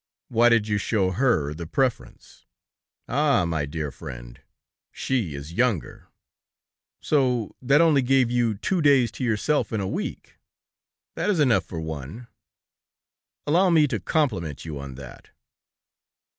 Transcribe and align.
"Why 0.29 0.49
did 0.49 0.67
you 0.67 0.79
show 0.79 1.11
her 1.11 1.53
the 1.53 1.67
preference?" 1.67 2.47
"Ah! 3.07 3.45
My 3.45 3.67
dear 3.67 3.91
friend, 3.91 4.41
she 4.91 5.35
is 5.35 5.53
younger." 5.53 6.07
"So 7.01 7.55
that 7.61 7.81
only 7.81 8.01
gave 8.01 8.31
you 8.31 8.55
two 8.57 8.81
days 8.81 9.11
to 9.11 9.23
yourself 9.23 9.71
in 9.71 9.79
a 9.79 9.87
week." 9.87 10.37
"That 11.13 11.29
is 11.29 11.39
enough 11.39 11.65
for 11.65 11.79
one." 11.79 12.25
"Allow 13.45 13.69
me 13.69 13.87
to 13.89 13.99
compliment 13.99 14.65
you 14.65 14.79
on 14.79 14.95
that." 14.95 15.29